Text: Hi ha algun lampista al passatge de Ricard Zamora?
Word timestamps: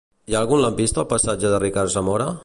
Hi 0.29 0.35
ha 0.35 0.39
algun 0.45 0.61
lampista 0.61 1.03
al 1.03 1.07
passatge 1.11 1.51
de 1.55 1.59
Ricard 1.65 1.95
Zamora? 1.97 2.31